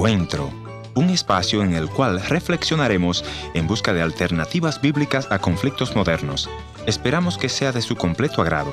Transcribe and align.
Encuentro, 0.00 0.50
un 0.94 1.10
espacio 1.10 1.62
en 1.62 1.74
el 1.74 1.86
cual 1.90 2.22
reflexionaremos 2.26 3.22
en 3.52 3.66
busca 3.66 3.92
de 3.92 4.00
alternativas 4.00 4.80
bíblicas 4.80 5.28
a 5.30 5.40
conflictos 5.40 5.94
modernos. 5.94 6.48
Esperamos 6.86 7.36
que 7.36 7.50
sea 7.50 7.70
de 7.70 7.82
su 7.82 7.96
completo 7.96 8.40
agrado. 8.40 8.72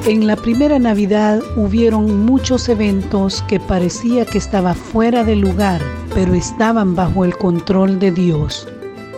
En 0.08 0.26
la 0.26 0.38
primera 0.38 0.80
Navidad 0.80 1.42
hubieron 1.58 2.26
muchos 2.26 2.70
eventos 2.70 3.44
que 3.50 3.60
parecía 3.60 4.26
que 4.26 4.38
estaba 4.38 4.74
fuera 4.74 5.26
de 5.26 5.36
lugar, 5.36 5.82
pero 6.16 6.34
estaban 6.34 6.96
bajo 6.96 7.26
el 7.26 7.38
control 7.38 8.00
de 8.00 8.12
Dios. 8.12 8.70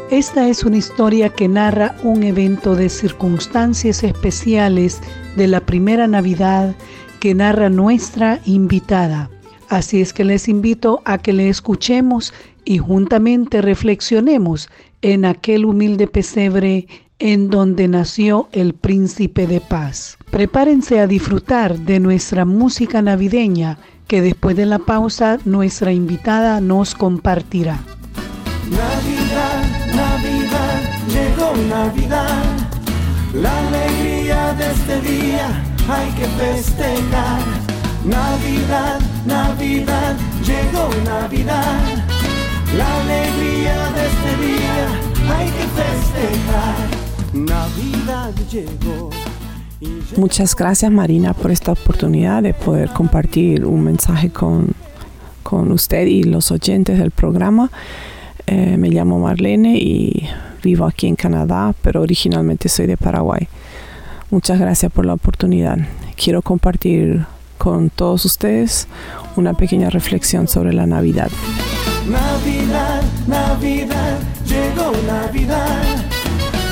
Esta 0.09 0.49
es 0.49 0.63
una 0.63 0.77
historia 0.77 1.29
que 1.29 1.47
narra 1.47 1.95
un 2.01 2.23
evento 2.23 2.75
de 2.75 2.89
circunstancias 2.89 4.03
especiales 4.03 4.99
de 5.35 5.45
la 5.45 5.59
primera 5.59 6.07
Navidad 6.07 6.75
que 7.19 7.35
narra 7.35 7.69
nuestra 7.69 8.39
invitada. 8.45 9.29
Así 9.67 10.01
es 10.01 10.11
que 10.11 10.25
les 10.25 10.47
invito 10.47 11.03
a 11.05 11.19
que 11.19 11.33
le 11.33 11.49
escuchemos 11.49 12.33
y 12.65 12.79
juntamente 12.79 13.61
reflexionemos 13.61 14.71
en 15.03 15.25
aquel 15.25 15.65
humilde 15.65 16.07
pesebre 16.07 16.87
en 17.19 17.49
donde 17.49 17.87
nació 17.87 18.49
el 18.51 18.73
príncipe 18.73 19.45
de 19.45 19.61
paz. 19.61 20.17
Prepárense 20.31 20.99
a 20.99 21.07
disfrutar 21.07 21.77
de 21.79 21.99
nuestra 21.99 22.45
música 22.45 23.01
navideña 23.01 23.77
que 24.07 24.21
después 24.21 24.55
de 24.55 24.65
la 24.65 24.79
pausa 24.79 25.37
nuestra 25.45 25.91
invitada 25.91 26.61
nos 26.61 26.95
compartirá. 26.95 27.79
Navidad, 28.71 29.63
Navidad, 29.95 30.81
llegó 31.07 31.53
Navidad, 31.69 32.43
la 33.33 33.67
alegría 33.67 34.53
de 34.53 34.71
este 34.71 35.01
día 35.01 35.63
hay 35.89 36.09
que 36.11 36.25
festejar. 36.25 37.41
Navidad, 38.05 38.99
Navidad, 39.25 40.15
llegó 40.45 40.89
Navidad, 41.03 41.58
Muchas 50.19 50.53
gracias 50.53 50.91
Marina 50.91 51.33
por 51.33 51.49
esta 51.49 51.71
oportunidad 51.71 52.43
de 52.43 52.53
poder 52.53 52.89
compartir 52.89 53.65
un 53.65 53.81
mensaje 53.85 54.29
con, 54.29 54.73
con 55.43 55.71
usted 55.71 56.07
y 56.07 56.23
los 56.23 56.51
oyentes 56.51 56.99
del 56.99 57.11
programa. 57.11 57.71
Eh, 58.45 58.75
me 58.75 58.89
llamo 58.89 59.17
Marlene 59.17 59.77
y 59.77 60.27
vivo 60.61 60.85
aquí 60.85 61.07
en 61.07 61.15
Canadá, 61.15 61.73
pero 61.81 62.01
originalmente 62.01 62.67
soy 62.67 62.85
de 62.85 62.97
Paraguay. 62.97 63.47
Muchas 64.29 64.59
gracias 64.59 64.91
por 64.91 65.05
la 65.05 65.13
oportunidad. 65.13 65.77
Quiero 66.21 66.41
compartir 66.41 67.25
con 67.57 67.89
todos 67.89 68.25
ustedes 68.25 68.89
una 69.37 69.53
pequeña 69.53 69.89
reflexión 69.89 70.49
sobre 70.49 70.73
la 70.73 70.85
Navidad. 70.85 71.29
Navidad, 72.09 73.03
Navidad, 73.25 74.19
llegó 74.45 74.91
Navidad 75.07 76.09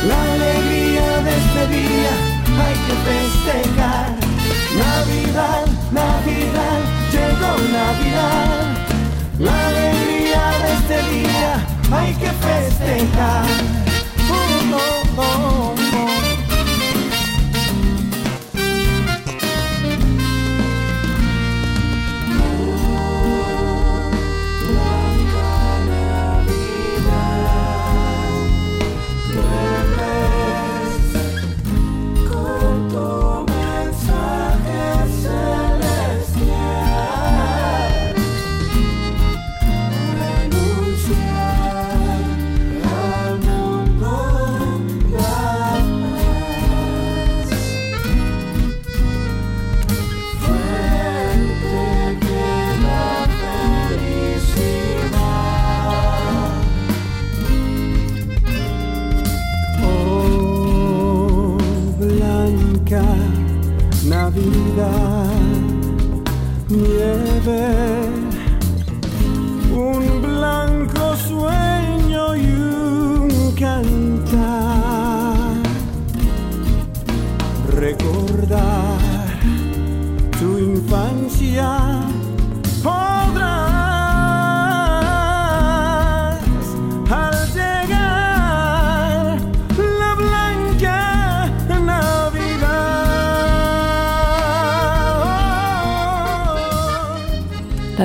la 0.06 0.34
alegría 0.34 1.24
de 1.24 1.38
este 1.38 1.68
día 1.74 2.27
que 2.88 2.94
festejar. 3.10 4.10
Navidad, 4.86 5.66
Navidad, 5.92 6.80
llegó 7.12 7.52
Navidad. 7.80 8.66
La 9.40 9.68
alegría 9.68 10.44
de 10.62 10.70
este 10.78 10.98
día 11.14 11.52
hay 11.92 12.14
que 12.14 12.32
festejar. 12.46 13.46
Oh, 14.30 14.76
oh, 14.76 15.22
oh, 15.22 15.67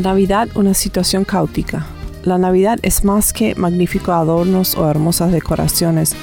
Navidad, 0.03 0.49
una 0.55 0.75
situación 0.75 1.25
caótica. 1.25 1.87
La 2.25 2.37
Navidad 2.37 2.79
es 2.83 3.05
más 3.05 3.33
que 3.33 3.55
magníficos 3.55 4.11
adornos 4.11 4.77
o 4.77 4.91
hermosas 4.91 5.33
decoraciones. 5.33 6.15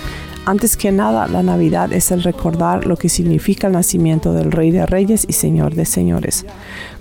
Antes 0.49 0.77
que 0.77 0.91
nada, 0.91 1.27
la 1.27 1.43
Navidad 1.43 1.93
es 1.93 2.09
el 2.09 2.23
recordar 2.23 2.87
lo 2.87 2.97
que 2.97 3.07
significa 3.07 3.67
el 3.67 3.73
nacimiento 3.73 4.33
del 4.33 4.51
Rey 4.51 4.71
de 4.71 4.87
Reyes 4.87 5.27
y 5.29 5.33
Señor 5.33 5.75
de 5.75 5.85
Señores. 5.85 6.44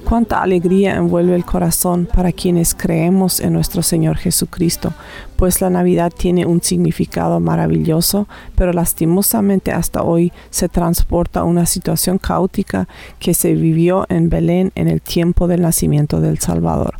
Cuánta 0.05 0.43
alegría 0.43 0.97
envuelve 0.97 1.35
el 1.35 1.47
corazón 1.47 2.07
para 2.13 2.31
quienes 2.31 2.75
creemos 2.75 3.41
en 3.41 3.55
nuestro 3.55 3.83
Señor 3.83 4.19
Jesucristo, 4.19 4.93
pues 5.37 5.63
la 5.63 5.71
Navidad 5.71 6.13
tiene 6.15 6.45
un 6.45 6.61
significado 6.61 7.41
maravilloso, 7.41 8.29
pero 8.55 8.75
lastimosamente 8.75 9.73
hasta 9.73 10.03
hoy 10.03 10.31
se 10.51 10.69
transporta 10.69 11.45
una 11.45 11.65
situación 11.65 12.19
caótica 12.19 12.87
que 13.19 13.33
se 13.33 13.55
vivió 13.55 14.05
en 14.11 14.29
Belén 14.29 14.73
en 14.75 14.89
el 14.89 15.01
tiempo 15.01 15.49
del 15.49 15.63
nacimiento 15.63 16.21
del 16.21 16.39
Salvador. 16.39 16.97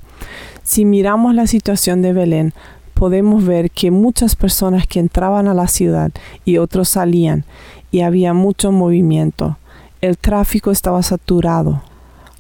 Si 0.63 0.85
miramos 0.85 1.35
la 1.35 1.47
situación 1.47 2.03
de 2.03 2.13
Belén, 2.13 2.53
podemos 2.99 3.47
ver 3.47 3.71
que 3.71 3.93
muchas 3.93 4.35
personas 4.35 4.89
que 4.89 4.99
entraban 4.99 5.47
a 5.47 5.55
la 5.55 5.69
ciudad 5.69 6.11
y 6.45 6.59
otros 6.59 6.89
salían, 6.89 7.45
y 7.93 8.01
había 8.01 8.35
mucho 8.35 8.73
movimiento. 8.73 9.57
El 10.01 10.19
tráfico 10.19 10.73
estaba 10.73 11.03
saturado, 11.05 11.81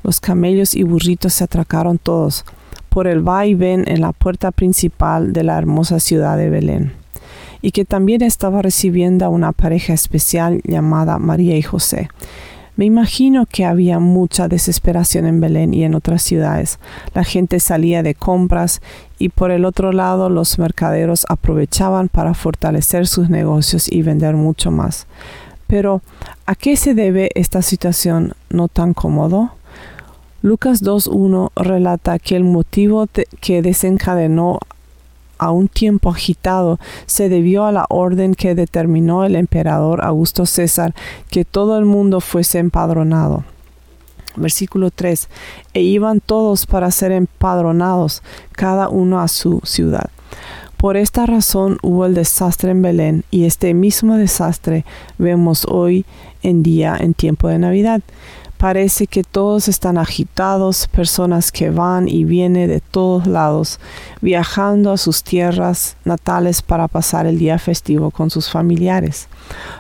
los 0.03 0.19
camellos 0.19 0.75
y 0.75 0.83
burritos 0.83 1.35
se 1.35 1.45
atracaron 1.45 1.99
todos 1.99 2.45
por 2.89 3.07
el 3.07 3.27
va 3.27 3.47
y 3.47 3.55
ven 3.55 3.85
en 3.87 4.01
la 4.01 4.13
puerta 4.13 4.51
principal 4.51 5.33
de 5.33 5.45
la 5.45 5.57
hermosa 5.59 6.01
ciudad 6.01 6.37
de 6.37 6.51
Belén, 6.51 6.93
y 7.63 7.71
que 7.71 7.85
también 7.85 8.23
estaba 8.23 8.61
recibiendo 8.61 9.25
a 9.25 9.29
una 9.29 9.53
pareja 9.53 9.93
especial 9.93 10.61
llamada 10.65 11.21
María 11.21 11.57
y 11.57 11.63
José. 11.63 12.09
Me 12.79 12.85
imagino 12.85 13.45
que 13.45 13.65
había 13.65 13.99
mucha 13.99 14.47
desesperación 14.47 15.27
en 15.27 15.41
Belén 15.41 15.75
y 15.75 15.83
en 15.83 15.97
otras 15.97 16.23
ciudades. 16.23 16.79
La 17.13 17.25
gente 17.25 17.59
salía 17.59 18.05
de 18.05 18.15
compras 18.15 18.81
y 19.19 19.31
por 19.31 19.51
el 19.51 19.65
otro 19.65 19.91
lado 19.91 20.31
los 20.31 20.61
mercaderos 20.61 21.27
aprovechaban 21.29 22.09
para 22.09 22.35
fortalecer 22.35 23.09
sus 23.09 23.31
negocios 23.31 23.91
y 23.91 24.03
vender 24.03 24.37
mucho 24.37 24.71
más. 24.71 25.09
Pero, 25.67 26.03
¿a 26.47 26.55
qué 26.55 26.77
se 26.77 26.95
debe 26.95 27.31
esta 27.35 27.63
situación 27.63 28.35
no 28.49 28.69
tan 28.69 28.95
cómodo? 28.95 29.51
Lucas 30.43 30.85
2.1 30.85 31.51
relata 31.57 32.21
que 32.21 32.37
el 32.37 32.45
motivo 32.45 33.09
que 33.41 33.61
desencadenó 33.61 34.61
a 35.39 35.51
un 35.51 35.69
tiempo 35.69 36.11
agitado 36.11 36.79
se 37.07 37.29
debió 37.29 37.65
a 37.65 37.73
la 37.73 37.87
orden 37.89 38.35
que 38.35 38.55
determinó 38.55 39.25
el 39.25 39.37
emperador 39.37 40.05
Augusto 40.05 40.47
César 40.47 40.95
que 41.31 41.45
todo 41.45 41.79
el 41.79 41.85
mundo 41.85 42.21
fuese 42.21 42.59
empadronado. 42.59 43.45
Versículo 44.37 44.91
3. 44.91 45.29
E 45.75 45.83
iban 45.83 46.21
todos 46.21 46.67
para 46.67 46.91
ser 46.91 47.13
empadronados, 47.13 48.23
cada 48.53 48.89
uno 48.89 49.21
a 49.21 49.29
su 49.29 49.61
ciudad. 49.65 50.11
Por 50.77 50.97
esta 50.97 51.27
razón 51.27 51.79
hubo 51.83 52.07
el 52.07 52.15
desastre 52.15 52.71
en 52.71 52.83
Belén 52.83 53.25
y 53.33 53.47
este 53.47 53.75
mismo 53.75 54.17
desastre 54.17 54.85
vemos 55.19 55.65
hoy 55.69 56.07
en 56.45 56.63
día 56.63 56.97
en 57.01 57.15
tiempo 57.15 57.49
de 57.49 57.59
Navidad. 57.59 58.01
Parece 58.59 59.07
que 59.07 59.23
todos 59.23 59.69
están 59.69 59.99
agitados, 59.99 60.89
personas 60.89 61.53
que 61.53 61.71
van 61.71 62.09
y 62.09 62.25
vienen 62.25 62.69
de 62.69 62.81
todos 62.81 63.29
lados, 63.29 63.79
viajando 64.21 64.91
a 64.91 64.97
sus 64.97 65.23
tierras 65.23 65.97
natales 66.05 66.61
para 66.61 66.89
pasar 66.89 67.27
el 67.27 67.39
día 67.39 67.61
festivo 67.61 68.11
con 68.11 68.31
sus 68.31 68.51
familiares. 68.51 69.29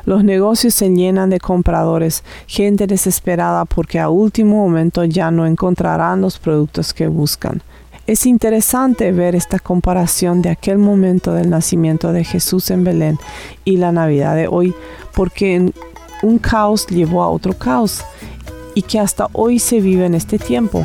Los 0.05 0.23
negocios 0.23 0.75
se 0.75 0.91
llenan 0.91 1.29
de 1.29 1.41
compradores, 1.41 2.23
gente 2.47 2.87
desesperada 2.87 3.65
porque 3.65 3.99
a 3.99 4.11
último 4.11 4.63
momento 4.63 5.03
ya 5.03 5.33
no 5.33 5.45
encontrarán 5.45 6.21
los 6.21 6.39
productos 6.39 6.95
que 6.95 7.09
buscan. 7.09 7.63
Es 8.07 8.27
interesante 8.27 9.11
ver 9.11 9.35
esta 9.35 9.59
comparación 9.59 10.41
de 10.41 10.51
aquel 10.51 10.79
momento 10.79 11.33
del 11.33 11.51
nacimiento 11.51 12.13
de 12.13 12.23
Jesús 12.23 12.71
en 12.71 12.85
Belén 12.85 13.19
y 13.65 13.77
la 13.79 13.91
Navidad 13.91 14.37
de 14.37 14.47
hoy, 14.47 14.73
porque 15.15 15.73
un 16.23 16.39
caos 16.39 16.87
llevó 16.87 17.25
a 17.25 17.29
otro 17.29 17.55
caos 17.59 18.05
y 18.79 18.83
que 18.83 19.01
hasta 19.01 19.29
hoy 19.33 19.59
se 19.59 19.81
vive 19.81 20.07
en 20.07 20.15
este 20.15 20.39
tiempo. 20.39 20.85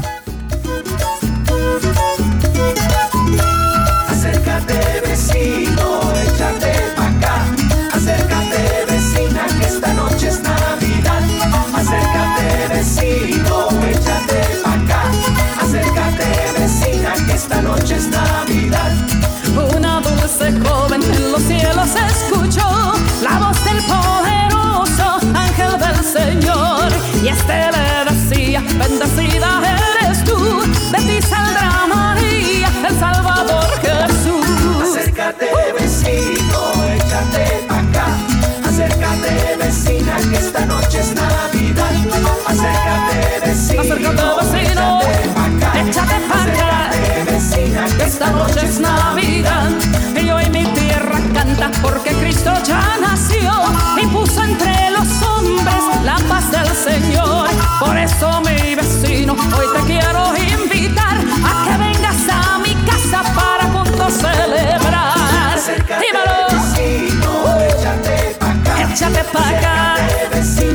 Hoy 59.58 59.68
te 59.76 59.82
quiero 59.86 60.36
invitar 60.38 61.18
a 61.18 61.66
que 61.66 61.78
vengas 61.78 62.30
a 62.32 62.60
mi 62.60 62.74
casa 62.86 63.24
para 63.34 63.64
juntos 63.72 64.14
celebrar. 64.14 65.60
Dímelo, 66.02 66.38
vecino, 66.52 67.32
échate 67.62 68.36
pa' 68.40 68.52
acá. 68.52 68.94
échate 68.94 69.24
pa' 69.34 69.50
acá. 69.50 69.96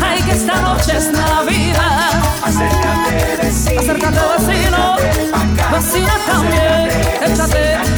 Ay, 0.03 0.23
que 0.23 0.33
esta 0.33 0.61
noche 0.61 0.97
es 0.97 1.11
Navidad. 1.13 2.11
Acércate 2.45 3.37
vecino, 3.43 3.81
Acércate 3.81 4.21
vecino, 4.39 4.97
vecina 5.73 6.15
también, 6.27 6.89
échate, 7.23 7.98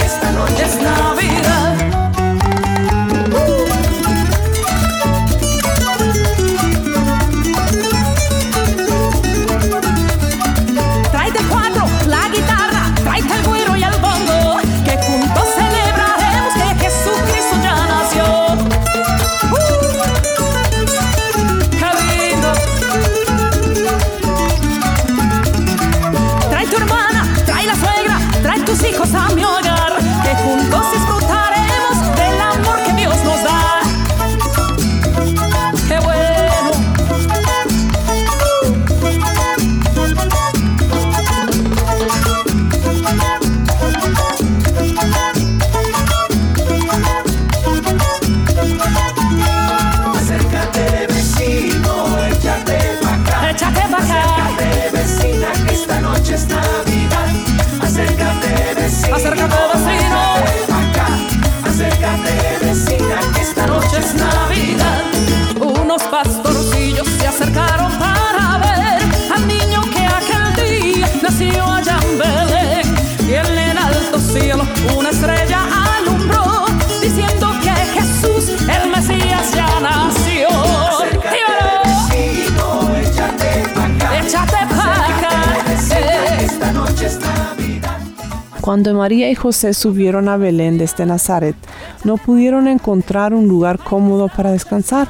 Cuando 88.70 88.94
María 88.94 89.28
y 89.28 89.34
José 89.34 89.74
subieron 89.74 90.28
a 90.28 90.36
Belén 90.36 90.78
desde 90.78 91.04
Nazaret, 91.04 91.56
no 92.04 92.18
pudieron 92.18 92.68
encontrar 92.68 93.34
un 93.34 93.48
lugar 93.48 93.80
cómodo 93.80 94.28
para 94.28 94.52
descansar, 94.52 95.08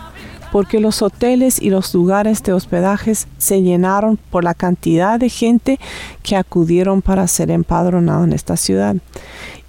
porque 0.50 0.80
los 0.80 1.02
hoteles 1.02 1.60
y 1.60 1.68
los 1.68 1.92
lugares 1.92 2.42
de 2.42 2.54
hospedajes 2.54 3.28
se 3.36 3.60
llenaron 3.60 4.16
por 4.16 4.44
la 4.44 4.54
cantidad 4.54 5.20
de 5.20 5.28
gente 5.28 5.78
que 6.22 6.36
acudieron 6.36 7.02
para 7.02 7.28
ser 7.28 7.50
empadronado 7.50 8.24
en 8.24 8.32
esta 8.32 8.56
ciudad. 8.56 8.96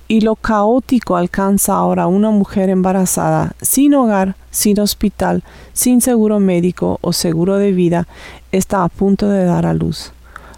Y 0.07 0.21
lo 0.21 0.37
caótico 0.37 1.17
alcanza 1.17 1.73
ahora 1.73 2.07
una 2.07 2.31
mujer 2.31 2.69
embarazada, 2.69 3.57
sin 3.61 3.93
hogar, 3.93 4.37
sin 4.51 4.79
hospital, 4.79 5.43
sin 5.73 5.99
seguro 5.99 6.39
médico 6.39 6.97
o 7.01 7.11
seguro 7.11 7.57
de 7.57 7.73
vida, 7.73 8.07
está 8.53 8.85
a 8.85 8.87
punto 8.87 9.27
de 9.27 9.43
dar 9.43 9.65
a 9.65 9.73
luz. 9.73 10.13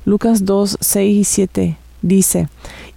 Lucas 0.06 0.46
2, 0.46 0.78
6 0.80 1.18
y 1.18 1.24
7 1.24 1.78
dice, 2.04 2.50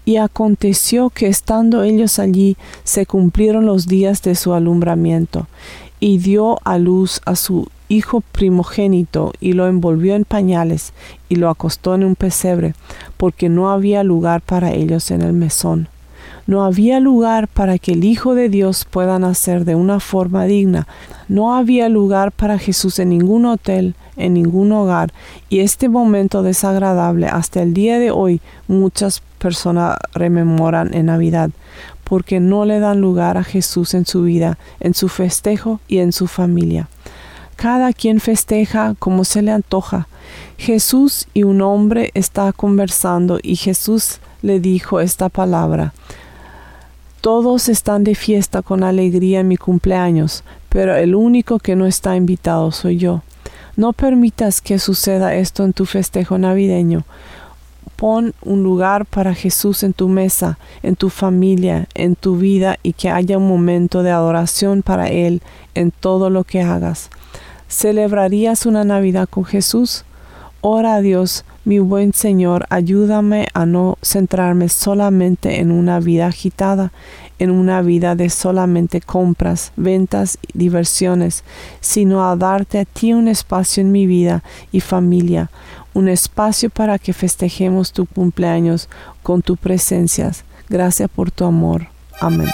y 0.06 0.16
aconteció 0.16 1.10
que 1.10 1.26
estando 1.26 1.82
ellos 1.82 2.18
allí 2.18 2.56
se 2.84 3.04
cumplieron 3.04 3.66
los 3.66 3.88
días 3.88 4.22
de 4.22 4.36
su 4.36 4.54
alumbramiento, 4.54 5.48
y 6.00 6.18
dio 6.18 6.58
a 6.64 6.78
luz 6.78 7.20
a 7.26 7.34
su 7.36 7.68
hijo 7.88 8.22
primogénito, 8.32 9.32
y 9.40 9.52
lo 9.52 9.66
envolvió 9.66 10.14
en 10.14 10.24
pañales, 10.24 10.92
y 11.28 11.36
lo 11.36 11.50
acostó 11.50 11.96
en 11.96 12.04
un 12.04 12.14
pesebre, 12.14 12.74
porque 13.16 13.48
no 13.48 13.70
había 13.70 14.04
lugar 14.04 14.40
para 14.42 14.72
ellos 14.72 15.10
en 15.10 15.22
el 15.22 15.32
mesón. 15.32 15.88
No 16.46 16.64
había 16.64 17.00
lugar 17.00 17.48
para 17.48 17.78
que 17.78 17.92
el 17.92 18.04
Hijo 18.04 18.34
de 18.36 18.48
Dios 18.48 18.84
pueda 18.88 19.18
nacer 19.18 19.64
de 19.64 19.74
una 19.74 19.98
forma 19.98 20.44
digna. 20.44 20.86
No 21.28 21.56
había 21.56 21.88
lugar 21.88 22.30
para 22.30 22.58
Jesús 22.58 23.00
en 23.00 23.08
ningún 23.08 23.46
hotel, 23.46 23.96
en 24.16 24.34
ningún 24.34 24.70
hogar, 24.70 25.12
y 25.48 25.60
este 25.60 25.88
momento 25.88 26.42
desagradable 26.42 27.26
hasta 27.26 27.62
el 27.62 27.74
día 27.74 27.98
de 27.98 28.12
hoy 28.12 28.40
muchas 28.68 29.22
personas 29.38 29.96
rememoran 30.14 30.94
en 30.94 31.06
Navidad, 31.06 31.50
porque 32.04 32.38
no 32.38 32.64
le 32.64 32.78
dan 32.78 33.00
lugar 33.00 33.36
a 33.36 33.44
Jesús 33.44 33.94
en 33.94 34.06
su 34.06 34.22
vida, 34.22 34.56
en 34.78 34.94
su 34.94 35.08
festejo 35.08 35.80
y 35.88 35.98
en 35.98 36.12
su 36.12 36.28
familia. 36.28 36.88
Cada 37.56 37.92
quien 37.92 38.20
festeja 38.20 38.94
como 38.98 39.24
se 39.24 39.42
le 39.42 39.50
antoja. 39.50 40.06
Jesús 40.58 41.26
y 41.34 41.42
un 41.42 41.62
hombre 41.62 42.10
está 42.14 42.52
conversando 42.52 43.38
y 43.42 43.56
Jesús 43.56 44.20
le 44.42 44.60
dijo 44.60 45.00
esta 45.00 45.28
palabra. 45.28 45.92
Todos 47.26 47.68
están 47.68 48.04
de 48.04 48.14
fiesta 48.14 48.62
con 48.62 48.84
alegría 48.84 49.40
en 49.40 49.48
mi 49.48 49.56
cumpleaños, 49.56 50.44
pero 50.68 50.94
el 50.94 51.16
único 51.16 51.58
que 51.58 51.74
no 51.74 51.84
está 51.84 52.14
invitado 52.14 52.70
soy 52.70 52.98
yo. 52.98 53.22
No 53.74 53.92
permitas 53.92 54.60
que 54.60 54.78
suceda 54.78 55.34
esto 55.34 55.64
en 55.64 55.72
tu 55.72 55.86
festejo 55.86 56.38
navideño. 56.38 57.02
Pon 57.96 58.32
un 58.42 58.62
lugar 58.62 59.06
para 59.06 59.34
Jesús 59.34 59.82
en 59.82 59.92
tu 59.92 60.06
mesa, 60.06 60.56
en 60.84 60.94
tu 60.94 61.10
familia, 61.10 61.88
en 61.94 62.14
tu 62.14 62.36
vida 62.36 62.78
y 62.84 62.92
que 62.92 63.10
haya 63.10 63.38
un 63.38 63.48
momento 63.48 64.04
de 64.04 64.12
adoración 64.12 64.82
para 64.82 65.08
Él 65.08 65.42
en 65.74 65.90
todo 65.90 66.30
lo 66.30 66.44
que 66.44 66.62
hagas. 66.62 67.10
¿Celebrarías 67.66 68.66
una 68.66 68.84
Navidad 68.84 69.28
con 69.28 69.44
Jesús? 69.44 70.04
Ora 70.60 70.94
a 70.94 71.00
Dios, 71.00 71.44
mi 71.66 71.80
buen 71.80 72.12
Señor, 72.12 72.64
ayúdame 72.70 73.48
a 73.52 73.66
no 73.66 73.98
centrarme 74.00 74.68
solamente 74.68 75.58
en 75.58 75.72
una 75.72 75.98
vida 75.98 76.28
agitada, 76.28 76.92
en 77.40 77.50
una 77.50 77.82
vida 77.82 78.14
de 78.14 78.30
solamente 78.30 79.00
compras, 79.00 79.72
ventas 79.76 80.38
y 80.46 80.56
diversiones, 80.56 81.42
sino 81.80 82.24
a 82.24 82.36
darte 82.36 82.78
a 82.78 82.84
ti 82.84 83.12
un 83.12 83.26
espacio 83.26 83.80
en 83.80 83.90
mi 83.90 84.06
vida 84.06 84.44
y 84.70 84.80
familia, 84.80 85.50
un 85.92 86.08
espacio 86.08 86.70
para 86.70 87.00
que 87.00 87.12
festejemos 87.12 87.90
tu 87.90 88.06
cumpleaños 88.06 88.88
con 89.24 89.42
tu 89.42 89.56
presencia. 89.56 90.30
Gracias 90.68 91.10
por 91.10 91.32
tu 91.32 91.44
amor. 91.44 91.88
Amén. 92.20 92.48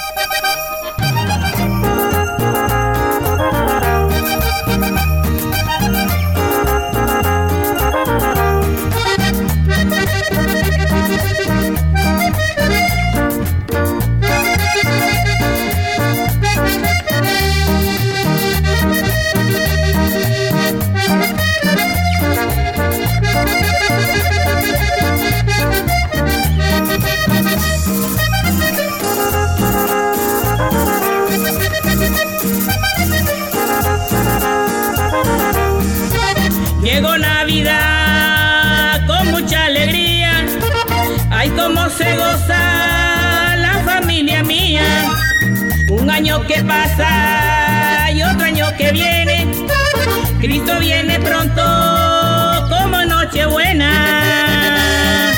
Que 46.47 46.63
pasa 46.65 48.11
y 48.13 48.23
otro 48.23 48.45
año 48.45 48.67
que 48.77 48.93
viene. 48.93 49.47
Cristo 50.41 50.79
viene 50.81 51.19
pronto 51.21 51.63
como 52.69 53.05
Nochebuena. 53.05 55.33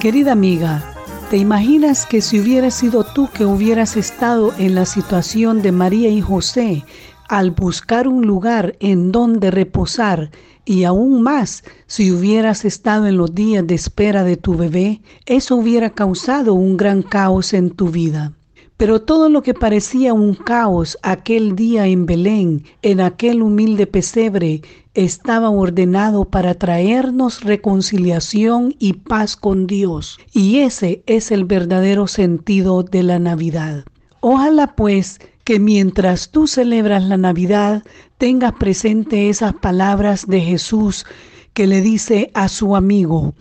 Querida 0.00 0.32
amiga, 0.32 0.82
¿te 1.30 1.38
imaginas 1.38 2.06
que 2.06 2.20
si 2.20 2.40
hubiera 2.40 2.70
sido 2.70 3.04
tú 3.04 3.28
que 3.32 3.44
hubieras 3.44 3.96
estado 3.96 4.54
en 4.58 4.74
la 4.74 4.84
situación 4.84 5.62
de 5.62 5.72
María 5.72 6.08
y 6.08 6.20
José 6.20 6.84
al 7.28 7.50
buscar 7.50 8.08
un 8.08 8.26
lugar 8.26 8.76
en 8.80 9.12
donde 9.12 9.50
reposar 9.50 10.30
y 10.68 10.84
aún 10.84 11.22
más, 11.22 11.64
si 11.86 12.12
hubieras 12.12 12.66
estado 12.66 13.06
en 13.06 13.16
los 13.16 13.34
días 13.34 13.66
de 13.66 13.74
espera 13.74 14.22
de 14.22 14.36
tu 14.36 14.54
bebé, 14.54 15.00
eso 15.24 15.56
hubiera 15.56 15.88
causado 15.88 16.52
un 16.52 16.76
gran 16.76 17.00
caos 17.00 17.54
en 17.54 17.70
tu 17.70 17.88
vida. 17.88 18.32
Pero 18.76 19.00
todo 19.00 19.30
lo 19.30 19.42
que 19.42 19.54
parecía 19.54 20.12
un 20.12 20.34
caos 20.34 20.98
aquel 21.02 21.56
día 21.56 21.86
en 21.86 22.04
Belén, 22.04 22.64
en 22.82 23.00
aquel 23.00 23.40
humilde 23.40 23.86
pesebre, 23.86 24.60
estaba 24.92 25.48
ordenado 25.48 26.26
para 26.26 26.52
traernos 26.52 27.44
reconciliación 27.44 28.74
y 28.78 28.92
paz 28.92 29.36
con 29.36 29.66
Dios. 29.66 30.18
Y 30.34 30.58
ese 30.58 31.02
es 31.06 31.30
el 31.30 31.46
verdadero 31.46 32.06
sentido 32.08 32.82
de 32.82 33.04
la 33.04 33.18
Navidad. 33.18 33.84
Ojalá 34.20 34.74
pues 34.76 35.18
que 35.48 35.58
mientras 35.58 36.28
tú 36.28 36.46
celebras 36.46 37.02
la 37.04 37.16
Navidad 37.16 37.82
tengas 38.18 38.52
presente 38.52 39.30
esas 39.30 39.54
palabras 39.54 40.26
de 40.26 40.42
Jesús 40.42 41.06
que 41.54 41.66
le 41.66 41.80
dice 41.80 42.30
a 42.34 42.50
su 42.50 42.76
amigo, 42.76 43.32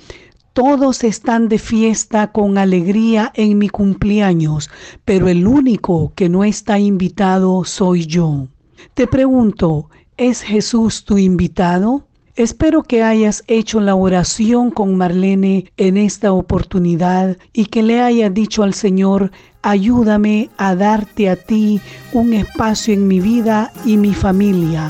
todos 0.54 1.04
están 1.04 1.50
de 1.50 1.60
fiesta 1.60 2.32
con 2.32 2.58
alegría 2.58 3.34
en 3.36 3.58
mi 3.58 3.68
cumpleaños, 3.68 4.70
pero 5.04 5.28
el 5.28 5.46
único 5.46 6.14
que 6.16 6.30
no 6.30 6.46
está 6.46 6.80
invitado 6.80 7.66
soy 7.66 8.06
yo. 8.06 8.48
Te 8.94 9.06
pregunto, 9.06 9.90
¿es 10.16 10.44
Jesús 10.44 11.04
tu 11.04 11.18
invitado? 11.18 12.08
Espero 12.38 12.84
que 12.84 13.04
hayas 13.04 13.44
hecho 13.48 13.82
la 13.82 13.96
oración 13.96 14.72
con 14.72 14.96
Marlene 14.96 15.74
en 15.76 15.98
esta 15.98 16.32
oportunidad 16.32 17.36
y 17.52 17.66
que 17.66 17.84
le 17.84 18.00
haya 18.00 18.30
dicho 18.30 18.64
al 18.64 18.76
Señor, 18.76 19.32
ayúdame 19.68 20.50
a 20.58 20.76
darte 20.76 21.30
a 21.30 21.36
ti 21.36 21.82
un 22.14 22.34
espacio 22.34 22.94
en 22.94 23.06
mi 23.08 23.20
vida 23.20 23.74
y 23.84 23.98
mi 23.98 24.14
familia. 24.14 24.90